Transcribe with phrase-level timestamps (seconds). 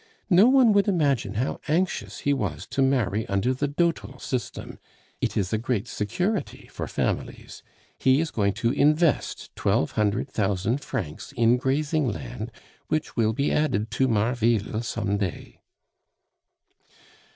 [0.31, 4.79] No one would imagine how anxious he was to marry under the dotal system.
[5.21, 7.61] It is a great security for families.
[7.99, 12.51] He is going to invest twelve hundred thousand francs in grazing land,
[12.87, 15.59] which will be added to Marville some day."